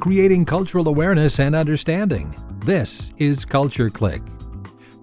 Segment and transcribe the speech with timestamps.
[0.00, 2.34] creating cultural awareness and understanding.
[2.64, 4.22] This is Culture Clique.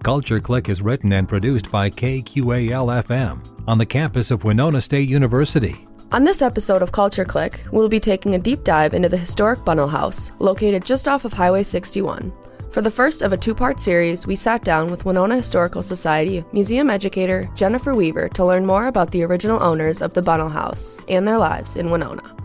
[0.02, 5.08] Culture Clique is written and produced by KQAL FM on the campus of Winona State
[5.08, 5.76] University.
[6.10, 9.64] On this episode of Culture Clique, we'll be taking a deep dive into the historic
[9.64, 12.32] Bunnell House, located just off of Highway 61.
[12.72, 16.44] For the first of a two part series, we sat down with Winona Historical Society
[16.52, 21.00] museum educator Jennifer Weaver to learn more about the original owners of the Bunnell House
[21.08, 22.37] and their lives in Winona.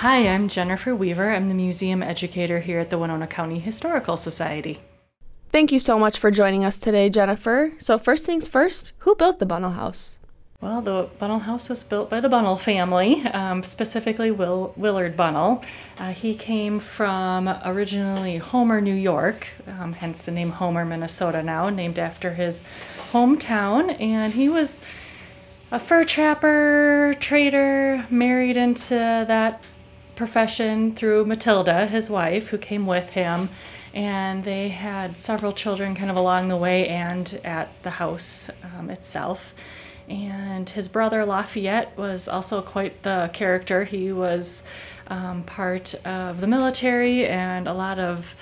[0.00, 1.30] Hi, I'm Jennifer Weaver.
[1.30, 4.80] I'm the museum educator here at the Winona County Historical Society.
[5.50, 7.72] Thank you so much for joining us today, Jennifer.
[7.78, 10.18] So, first things first, who built the Bunnell House?
[10.60, 15.64] Well, the Bunnell House was built by the Bunnell family, um, specifically Will, Willard Bunnell.
[15.98, 21.70] Uh, he came from originally Homer, New York, um, hence the name Homer, Minnesota now,
[21.70, 22.62] named after his
[23.12, 23.98] hometown.
[23.98, 24.78] And he was
[25.70, 29.62] a fur trapper, trader, married into that
[30.16, 33.50] profession through Matilda, his wife, who came with him.
[33.94, 38.90] And they had several children kind of along the way and at the house um,
[38.90, 39.54] itself.
[40.08, 43.84] And his brother Lafayette was also quite the character.
[43.84, 44.62] He was
[45.08, 48.34] um, part of the military and a lot of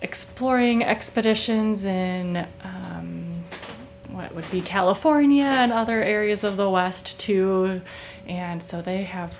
[0.00, 3.44] exploring expeditions in um,
[4.08, 7.80] what would be California and other areas of the West too.
[8.26, 9.32] And so they have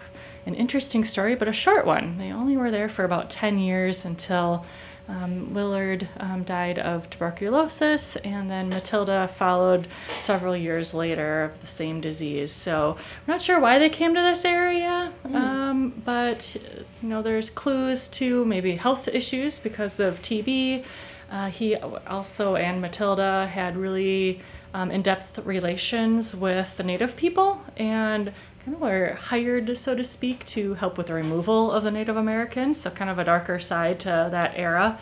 [0.46, 2.18] an interesting story, but a short one.
[2.18, 4.64] They only were there for about 10 years until
[5.08, 11.66] um, Willard um, died of tuberculosis, and then Matilda followed several years later of the
[11.66, 12.52] same disease.
[12.52, 15.34] So I'm not sure why they came to this area, mm.
[15.34, 16.56] um, but
[17.02, 20.84] you know, there's clues to maybe health issues because of TB.
[21.30, 24.40] Uh, he also and Matilda had really
[24.74, 28.32] um, in-depth relations with the native people and
[28.64, 32.16] kind of were hired, so to speak, to help with the removal of the Native
[32.16, 32.80] Americans.
[32.80, 34.98] So, kind of a darker side to that era.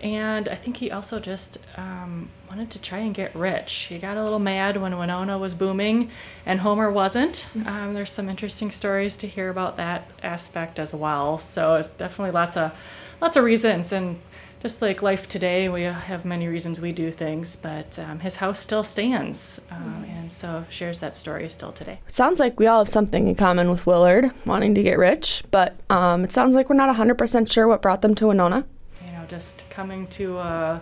[0.00, 3.72] And I think he also just um, wanted to try and get rich.
[3.88, 6.10] He got a little mad when Winona was booming
[6.44, 7.46] and Homer wasn't.
[7.54, 7.68] Mm-hmm.
[7.68, 11.38] Um, there's some interesting stories to hear about that aspect as well.
[11.38, 12.72] So, it's definitely lots of
[13.20, 14.18] lots of reasons and
[14.62, 18.60] just like life today, we have many reasons we do things, but um, his house
[18.60, 20.08] still stands, um, mm.
[20.08, 21.98] and so shares that story still today.
[22.06, 25.42] It sounds like we all have something in common with Willard, wanting to get rich,
[25.50, 28.64] but um, it sounds like we're not 100% sure what brought them to Winona.
[29.04, 30.80] You know, just coming to a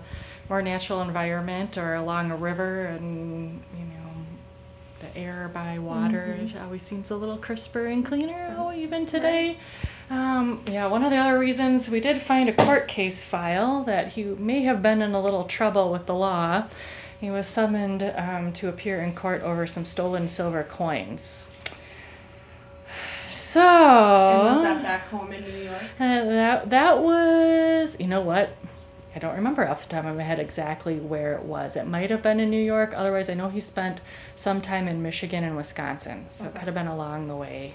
[0.50, 4.10] more natural environment or along a river and, you know,
[5.00, 6.62] the air by water mm-hmm.
[6.62, 9.56] always seems a little crisper and cleaner, oh, even today.
[10.10, 14.08] Um, yeah, one of the other reasons we did find a court case file that
[14.08, 16.64] he may have been in a little trouble with the law.
[17.20, 21.46] He was summoned um, to appear in court over some stolen silver coins.
[23.28, 23.60] So.
[23.60, 25.82] And was that back home in New York?
[26.00, 27.96] Uh, that that was.
[28.00, 28.56] You know what?
[29.14, 31.76] I don't remember off the top of my head exactly where it was.
[31.76, 32.94] It might have been in New York.
[32.96, 34.00] Otherwise, I know he spent
[34.34, 36.26] some time in Michigan and Wisconsin.
[36.30, 36.54] So okay.
[36.54, 37.74] it could have been along the way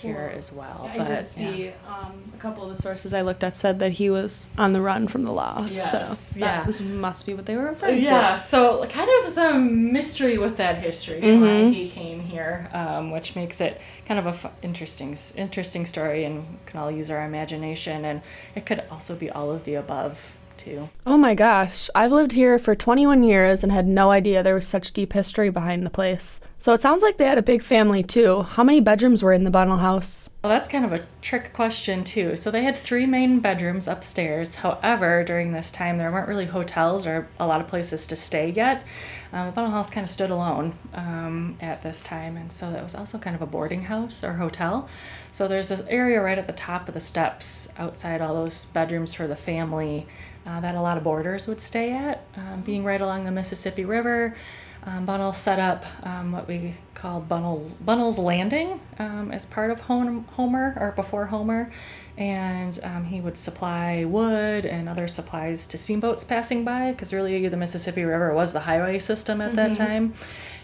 [0.00, 0.90] here as well.
[0.94, 1.72] Yeah, I did see yeah.
[1.88, 4.80] um, a couple of the sources I looked at said that he was on the
[4.80, 5.68] run from the law.
[5.70, 6.64] Yes, so yeah.
[6.64, 8.10] this must be what they were referring yeah, to.
[8.10, 11.42] Yeah, so kind of some mystery with that history mm-hmm.
[11.42, 16.24] why he came here, um, which makes it kind of a f- interesting, interesting story,
[16.24, 18.04] and can all use our imagination.
[18.04, 18.22] And
[18.54, 20.18] it could also be all of the above
[20.56, 20.88] too.
[21.06, 24.66] Oh my gosh, I've lived here for 21 years and had no idea there was
[24.66, 26.40] such deep history behind the place.
[26.60, 28.42] So it sounds like they had a big family too.
[28.42, 30.28] How many bedrooms were in the Bunnell house?
[30.44, 32.36] Well, that's kind of a trick question too.
[32.36, 34.56] So they had three main bedrooms upstairs.
[34.56, 38.50] However, during this time, there weren't really hotels or a lot of places to stay
[38.50, 38.84] yet.
[39.32, 42.82] Um, the Bunnell house kind of stood alone um, at this time, and so that
[42.82, 44.86] was also kind of a boarding house or hotel.
[45.32, 49.14] So there's this area right at the top of the steps outside all those bedrooms
[49.14, 50.06] for the family
[50.46, 53.86] uh, that a lot of boarders would stay at, um, being right along the Mississippi
[53.86, 54.36] River.
[54.84, 59.80] Um, Bunnell set up um, what we call Bunnell, Bunnell's Landing um, as part of
[59.80, 61.70] Homer or before Homer,
[62.16, 67.46] and um, he would supply wood and other supplies to steamboats passing by because really
[67.48, 69.56] the Mississippi River was the highway system at mm-hmm.
[69.56, 70.14] that time,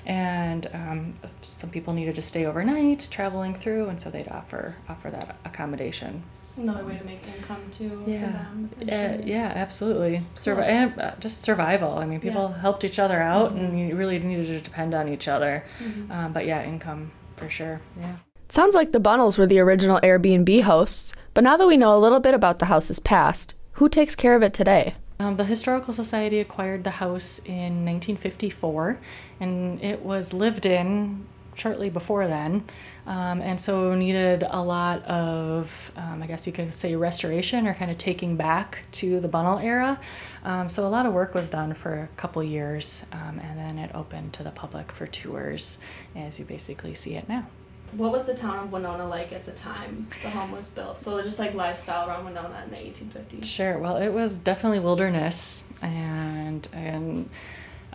[0.06, 5.10] and um, some people needed to stay overnight traveling through, and so they'd offer offer
[5.10, 6.22] that accommodation
[6.56, 8.26] another way to make income too yeah.
[8.26, 8.70] for them.
[8.82, 10.22] Uh, yeah, absolutely.
[10.36, 11.98] Survi- and uh, just survival.
[11.98, 12.60] I mean, people yeah.
[12.60, 13.64] helped each other out, mm-hmm.
[13.64, 15.64] and you really needed to depend on each other.
[15.80, 16.10] Mm-hmm.
[16.10, 17.80] Um, but yeah, income for sure.
[17.98, 18.16] Yeah.
[18.48, 22.00] sounds like the Bunnells were the original Airbnb hosts, but now that we know a
[22.00, 24.94] little bit about the house's past, who takes care of it today?
[25.18, 28.98] Um, the Historical Society acquired the house in 1954,
[29.40, 32.64] and it was lived in shortly before then.
[33.06, 37.74] Um, and so needed a lot of, um, I guess you could say, restoration or
[37.74, 40.00] kind of taking back to the Bunnell era.
[40.44, 43.78] Um, so a lot of work was done for a couple years, um, and then
[43.78, 45.78] it opened to the public for tours,
[46.16, 47.46] as you basically see it now.
[47.92, 51.00] What was the town of Winona like at the time the home was built?
[51.00, 53.44] So just like lifestyle around Winona in the 1850s.
[53.44, 53.78] Sure.
[53.78, 57.30] Well, it was definitely wilderness, and and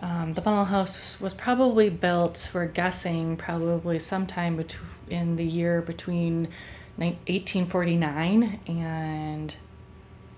[0.02, 2.50] um, the Bunnell House was probably built.
[2.52, 6.48] We're guessing probably sometime between in the year between
[6.96, 9.54] 1849 and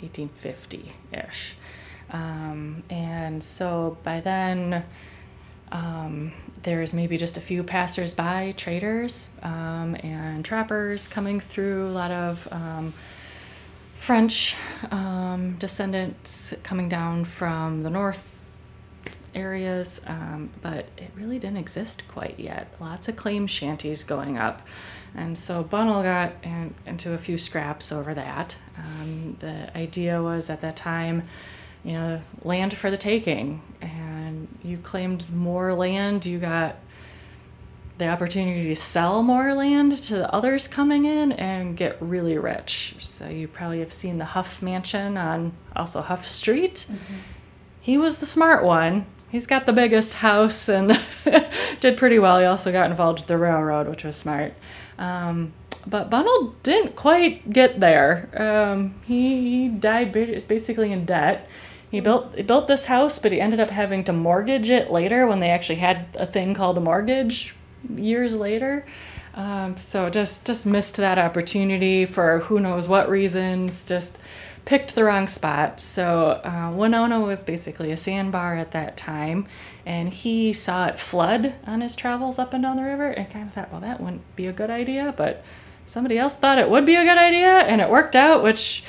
[0.00, 1.56] 1850 ish.
[2.10, 4.84] Um, and so by then,
[5.72, 6.32] um,
[6.62, 12.46] there's maybe just a few passersby, traders, um, and trappers coming through, a lot of
[12.52, 12.94] um,
[13.98, 14.54] French
[14.90, 18.22] um, descendants coming down from the north
[19.34, 22.68] areas, um, but it really didn't exist quite yet.
[22.80, 24.62] Lots of claim shanties going up.
[25.14, 28.56] And so Bunnell got in, into a few scraps over that.
[28.76, 31.22] Um, the idea was at that time,
[31.84, 36.76] you know, land for the taking, and you claimed more land, you got
[37.98, 42.96] the opportunity to sell more land to the others coming in and get really rich.
[42.98, 46.86] So you probably have seen the Huff Mansion on also Huff Street.
[46.90, 47.14] Mm-hmm.
[47.80, 50.96] He was the smart one he's got the biggest house and
[51.80, 52.38] did pretty well.
[52.38, 54.54] He also got involved with the railroad, which was smart.
[54.96, 55.52] Um,
[55.84, 58.30] but Bunnell didn't quite get there.
[58.32, 61.48] Um, he, died basically in debt.
[61.90, 65.26] He built he built this house, but he ended up having to mortgage it later
[65.26, 67.54] when they actually had a thing called a mortgage
[67.92, 68.86] years later.
[69.34, 73.84] Um, so just just missed that opportunity for who knows what reasons.
[73.84, 74.16] Just
[74.64, 75.80] picked the wrong spot.
[75.80, 79.46] So uh, Winona was basically a sandbar at that time,
[79.84, 83.48] and he saw it flood on his travels up and down the river, and kind
[83.48, 85.44] of thought, well, that wouldn't be a good idea, but
[85.86, 88.84] somebody else thought it would be a good idea, and it worked out, which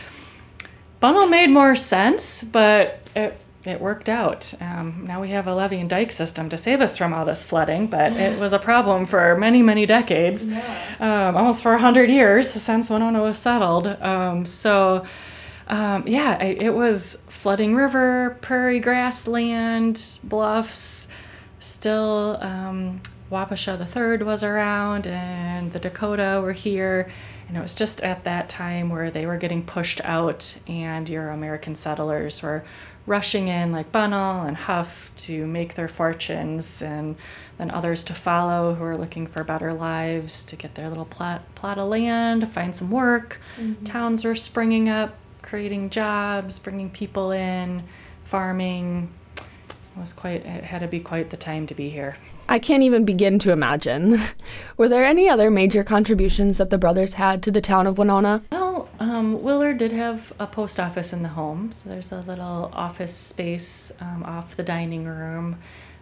[1.00, 4.54] Bunnell made more sense, but it it worked out.
[4.62, 7.44] Um, now we have a levee and dike system to save us from all this
[7.44, 10.96] flooding, but it was a problem for many, many decades, yeah.
[11.00, 13.88] um, almost for a hundred years since Winona was settled.
[13.88, 15.06] Um, so
[15.68, 21.08] um, yeah, I, it was flooding river, prairie grassland, bluffs.
[21.60, 23.02] Still, um,
[23.32, 27.12] Wapasha the Third was around, and the Dakota were here.
[27.48, 31.30] And it was just at that time where they were getting pushed out, and your
[31.30, 32.64] American settlers were
[33.08, 37.16] rushing in, like Bunnell and Huff, to make their fortunes, and
[37.58, 41.44] then others to follow who were looking for better lives, to get their little plot,
[41.56, 43.40] plot of land, to find some work.
[43.60, 43.86] Mm-hmm.
[43.86, 45.16] Towns were springing up
[45.46, 47.84] creating jobs, bringing people in,
[48.26, 49.10] farming.
[49.38, 52.18] It was quite it had to be quite the time to be here.
[52.50, 54.20] I can't even begin to imagine.
[54.78, 58.44] Were there any other major contributions that the brothers had to the town of Winona?
[58.52, 62.72] Well, um, Willard did have a post office in the home, so there's a little
[62.74, 65.58] office space um, off the dining room,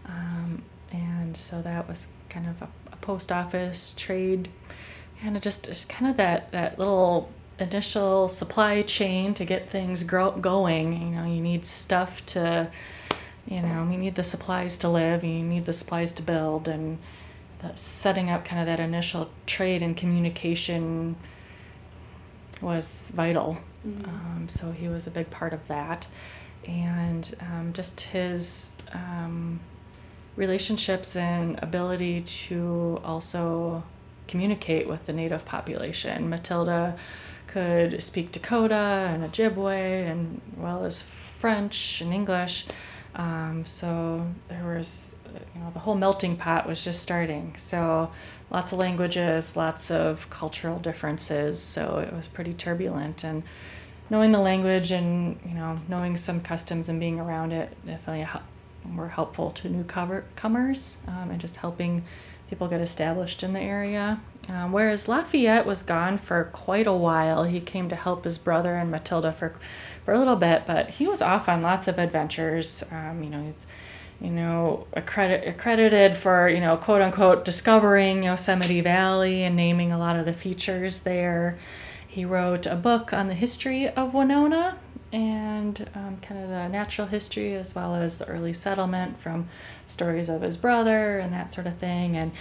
[0.06, 4.50] um, and so that was kind of a, a post office trade,
[5.22, 7.30] kind of just, just kind of that that little
[7.64, 10.94] initial supply chain to get things grow, going.
[10.94, 12.70] You know, you need stuff to,
[13.48, 17.00] you know, you need the supplies to live, you need the supplies to build, and
[17.76, 21.16] setting up kind of that initial trade and communication
[22.62, 23.58] was vital.
[23.88, 24.10] Mm-hmm.
[24.10, 26.08] Um, so he was a big part of that.
[26.66, 29.60] And um, just his um,
[30.36, 33.84] relationships and ability to also
[34.28, 36.30] communicate with the native population.
[36.30, 36.98] Matilda
[37.48, 41.04] could speak Dakota and Ojibwe and well as
[41.40, 42.66] French and English.
[43.16, 45.14] Um, so there was,
[45.56, 47.56] you know, the whole melting pot was just starting.
[47.56, 48.12] So
[48.50, 51.62] lots of languages, lots of cultural differences.
[51.62, 53.44] So it was pretty turbulent and
[54.10, 58.26] knowing the language and you know knowing some customs and being around it definitely
[58.96, 62.04] were helpful to newcomers um, and just helping
[62.50, 64.22] people get established in the area.
[64.50, 67.46] Um, whereas Lafayette was gone for quite a while.
[67.46, 69.56] He came to help his brother and Matilda for,
[70.04, 72.84] for a little bit, but he was off on lots of adventures.
[72.92, 73.56] Um, you know, he's,
[74.22, 79.98] you know, accredit, accredited for, you know, quote unquote, discovering Yosemite Valley and naming a
[79.98, 81.58] lot of the features there.
[82.08, 84.78] He wrote a book on the history of Winona
[85.14, 89.48] and um, kind of the natural history as well as the early settlement from
[89.88, 92.18] stories of his brother and that sort of thing.
[92.18, 92.32] And,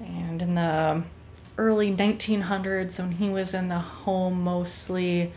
[0.00, 1.02] and in the
[1.58, 5.32] early 1900s when he was in the home mostly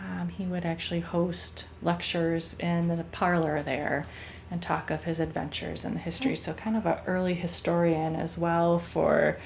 [0.00, 4.06] um, he would actually host lectures in the parlor there
[4.50, 6.36] and talk of his adventures and the history.
[6.36, 9.38] So, kind of an early historian as well for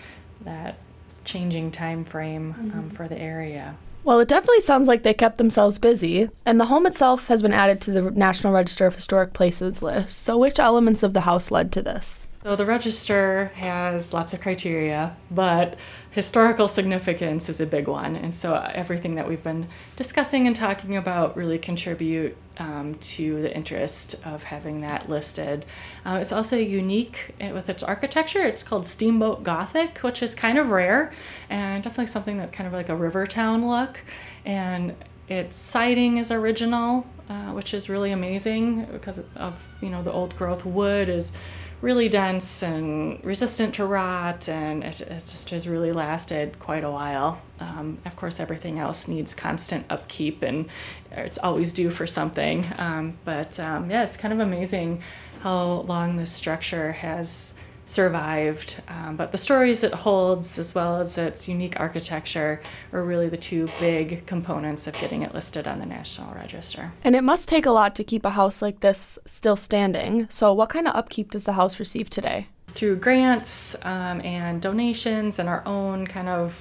[0.42, 0.76] that
[1.24, 2.88] changing time frame um, mm-hmm.
[2.90, 3.76] for the area.
[4.04, 7.52] Well, it definitely sounds like they kept themselves busy, and the home itself has been
[7.52, 10.18] added to the National Register of Historic Places list.
[10.18, 12.26] So, which elements of the house led to this?
[12.44, 15.76] So, the register has lots of criteria, but
[16.10, 18.16] historical significance is a big one.
[18.16, 23.54] And so, everything that we've been discussing and talking about really contribute um, to the
[23.54, 25.64] interest of having that listed.
[26.04, 28.42] Uh, it's also unique with its architecture.
[28.42, 31.12] It's called Steamboat Gothic, which is kind of rare
[31.48, 34.00] and definitely something that kind of like a river town look.
[34.44, 34.96] And
[35.28, 40.36] its siding is original, uh, which is really amazing because of you know the old
[40.36, 41.32] growth wood is
[41.82, 46.90] really dense and resistant to rot, and it, it just has really lasted quite a
[46.90, 47.42] while.
[47.60, 50.68] Um, of course, everything else needs constant upkeep, and
[51.10, 52.64] it's always due for something.
[52.78, 55.02] Um, but um, yeah, it's kind of amazing
[55.40, 57.52] how long this structure has
[57.92, 58.82] survived.
[58.88, 62.60] Um, but the stories it holds, as well as its unique architecture,
[62.92, 66.92] are really the two big components of getting it listed on the National Register.
[67.04, 70.26] And it must take a lot to keep a house like this still standing.
[70.30, 72.48] So, what kind of upkeep does the house receive today?
[72.68, 76.56] Through grants um, and donations and our own kind of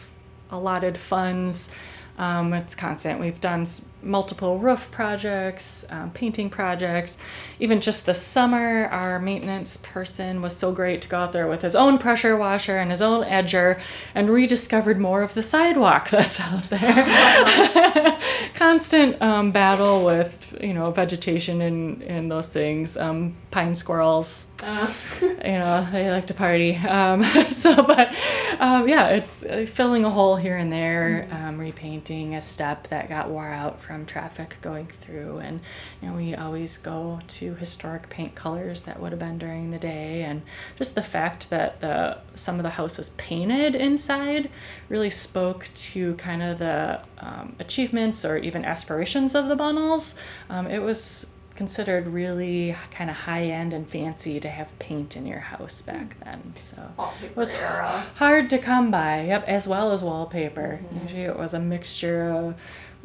[0.51, 1.69] allotted funds.
[2.17, 3.19] Um, it's constant.
[3.19, 3.65] We've done
[4.03, 7.17] multiple roof projects, um, painting projects.
[7.59, 11.61] Even just this summer, our maintenance person was so great to go out there with
[11.61, 13.79] his own pressure washer and his own edger
[14.15, 18.19] and rediscovered more of the sidewalk that's out there.
[18.55, 22.97] Constant um, battle with, you know, vegetation and, and those things.
[22.97, 24.91] Um, pine squirrels, uh.
[25.21, 26.75] you know, they like to party.
[26.75, 28.13] Um, so, but
[28.59, 31.45] um, yeah, it's uh, filling a hole here and there, mm-hmm.
[31.45, 35.37] um, repainting a step that got wore out from traffic going through.
[35.39, 35.61] And,
[36.01, 39.79] you know, we always go to historic paint colors that would have been during the
[39.79, 40.23] day.
[40.23, 40.41] And
[40.77, 44.49] just the fact that the some of the house was painted inside
[44.89, 50.15] really spoke to kind of the um, achievements or even aspirations of the Bunnells.
[50.49, 55.27] Um, it was considered really kind of high end and fancy to have paint in
[55.27, 56.53] your house back then.
[56.55, 56.91] So
[57.23, 58.05] it was era.
[58.15, 59.25] hard to come by.
[59.25, 60.79] Yep, as well as wallpaper.
[60.81, 61.03] Mm-hmm.
[61.03, 62.55] Usually it was a mixture of,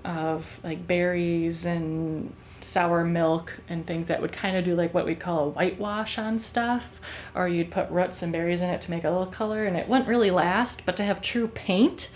[0.05, 5.07] of like berries and sour milk and things that would kind of do like what
[5.07, 6.85] we'd call a whitewash on stuff
[7.35, 9.89] or you'd put roots and berries in it to make a little color and it
[9.89, 12.09] wouldn't really last but to have true paint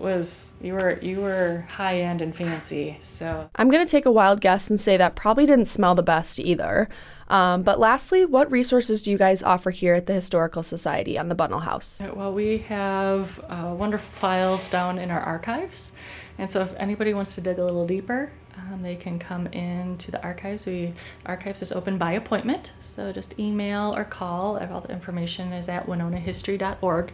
[0.00, 2.98] was you were you were high end and fancy.
[3.02, 6.40] So I'm gonna take a wild guess and say that probably didn't smell the best
[6.40, 6.88] either.
[7.28, 11.28] Um, but lastly, what resources do you guys offer here at the Historical Society on
[11.28, 12.02] the Bunnell House?
[12.14, 15.92] Well, we have uh, wonderful files down in our archives,
[16.40, 20.10] and so if anybody wants to dig a little deeper, um, they can come into
[20.10, 20.64] the archives.
[20.64, 20.94] We
[21.26, 24.56] archives is open by appointment, so just email or call.
[24.56, 27.12] All the information is at winonahistory.org,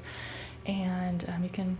[0.64, 1.76] and um, you can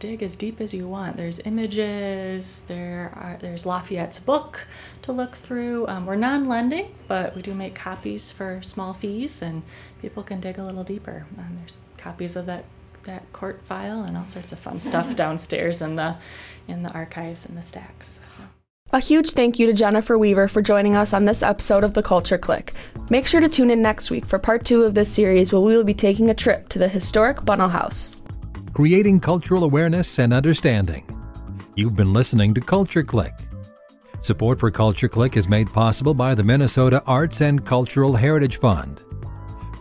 [0.00, 1.16] dig as deep as you want.
[1.16, 4.66] There's images, there are there's Lafayette's book
[5.02, 5.86] to look through.
[5.86, 9.62] Um, we're non-lending, but we do make copies for small fees, and
[10.02, 11.24] people can dig a little deeper.
[11.38, 12.64] Um, there's copies of that
[13.04, 16.16] that court file and all sorts of fun stuff downstairs in the
[16.68, 18.18] in the archives and the stacks.
[18.24, 18.42] So.
[18.92, 22.02] A huge thank you to Jennifer Weaver for joining us on this episode of The
[22.02, 22.72] Culture Clique.
[23.08, 25.76] Make sure to tune in next week for part two of this series where we
[25.76, 28.20] will be taking a trip to the historic Bunnell House
[28.72, 31.04] creating cultural awareness and understanding.
[31.76, 33.34] You've been listening to Culture Clique.
[34.22, 39.02] Support for Culture Clique is made possible by the Minnesota Arts and Cultural Heritage Fund.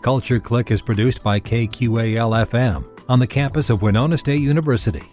[0.02, 5.04] Culture Clique is produced by KQAL FM on the campus of Winona State University.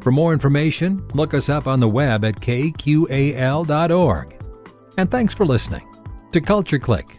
[0.00, 4.34] For more information, look us up on the web at kqal.org.
[4.96, 5.86] And thanks for listening
[6.32, 7.18] to Culture Clique.